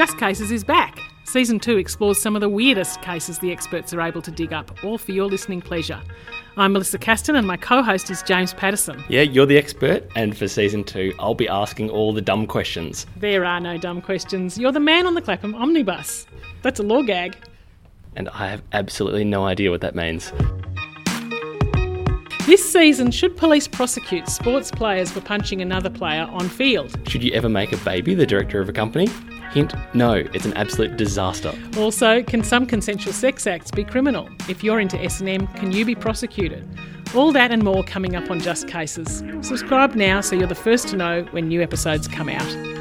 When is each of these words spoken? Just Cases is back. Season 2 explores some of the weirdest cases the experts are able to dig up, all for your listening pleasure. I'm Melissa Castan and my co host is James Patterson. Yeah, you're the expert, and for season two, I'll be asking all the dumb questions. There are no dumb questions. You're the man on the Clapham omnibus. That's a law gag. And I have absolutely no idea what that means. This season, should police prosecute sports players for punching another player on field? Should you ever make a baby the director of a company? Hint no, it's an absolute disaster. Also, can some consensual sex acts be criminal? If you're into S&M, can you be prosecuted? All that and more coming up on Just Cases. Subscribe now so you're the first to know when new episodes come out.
Just 0.00 0.16
Cases 0.16 0.50
is 0.50 0.64
back. 0.64 0.98
Season 1.24 1.60
2 1.60 1.76
explores 1.76 2.18
some 2.18 2.34
of 2.34 2.40
the 2.40 2.48
weirdest 2.48 3.02
cases 3.02 3.38
the 3.38 3.52
experts 3.52 3.92
are 3.92 4.00
able 4.00 4.22
to 4.22 4.30
dig 4.30 4.50
up, 4.50 4.82
all 4.82 4.96
for 4.96 5.12
your 5.12 5.26
listening 5.26 5.60
pleasure. 5.60 6.00
I'm 6.56 6.72
Melissa 6.72 6.96
Castan 6.96 7.36
and 7.36 7.46
my 7.46 7.58
co 7.58 7.82
host 7.82 8.08
is 8.08 8.22
James 8.22 8.54
Patterson. 8.54 9.04
Yeah, 9.10 9.20
you're 9.20 9.44
the 9.44 9.58
expert, 9.58 10.10
and 10.16 10.34
for 10.34 10.48
season 10.48 10.84
two, 10.84 11.12
I'll 11.18 11.34
be 11.34 11.46
asking 11.46 11.90
all 11.90 12.14
the 12.14 12.22
dumb 12.22 12.46
questions. 12.46 13.06
There 13.18 13.44
are 13.44 13.60
no 13.60 13.76
dumb 13.76 14.00
questions. 14.00 14.56
You're 14.56 14.72
the 14.72 14.80
man 14.80 15.06
on 15.06 15.12
the 15.12 15.20
Clapham 15.20 15.54
omnibus. 15.54 16.26
That's 16.62 16.80
a 16.80 16.82
law 16.82 17.02
gag. 17.02 17.36
And 18.16 18.30
I 18.30 18.48
have 18.48 18.62
absolutely 18.72 19.24
no 19.24 19.44
idea 19.44 19.70
what 19.70 19.82
that 19.82 19.94
means. 19.94 20.32
This 22.46 22.72
season, 22.72 23.10
should 23.10 23.36
police 23.36 23.68
prosecute 23.68 24.30
sports 24.30 24.70
players 24.70 25.12
for 25.12 25.20
punching 25.20 25.60
another 25.60 25.90
player 25.90 26.26
on 26.30 26.48
field? 26.48 27.06
Should 27.06 27.22
you 27.22 27.32
ever 27.32 27.50
make 27.50 27.74
a 27.74 27.76
baby 27.84 28.14
the 28.14 28.24
director 28.24 28.62
of 28.62 28.68
a 28.70 28.72
company? 28.72 29.06
Hint 29.52 29.74
no, 29.94 30.14
it's 30.14 30.44
an 30.44 30.52
absolute 30.54 30.96
disaster. 30.96 31.52
Also, 31.76 32.22
can 32.22 32.44
some 32.44 32.66
consensual 32.66 33.12
sex 33.12 33.46
acts 33.46 33.70
be 33.70 33.84
criminal? 33.84 34.28
If 34.48 34.62
you're 34.62 34.80
into 34.80 35.00
S&M, 35.02 35.46
can 35.48 35.72
you 35.72 35.84
be 35.84 35.94
prosecuted? 35.94 36.66
All 37.14 37.32
that 37.32 37.50
and 37.50 37.64
more 37.64 37.82
coming 37.82 38.14
up 38.14 38.30
on 38.30 38.38
Just 38.38 38.68
Cases. 38.68 39.24
Subscribe 39.40 39.96
now 39.96 40.20
so 40.20 40.36
you're 40.36 40.46
the 40.46 40.54
first 40.54 40.88
to 40.88 40.96
know 40.96 41.24
when 41.32 41.48
new 41.48 41.60
episodes 41.60 42.06
come 42.06 42.28
out. 42.28 42.79